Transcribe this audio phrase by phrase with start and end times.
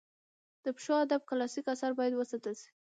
[0.63, 2.69] د پښتو ادب کلاسیک آثار باید وساتل سي.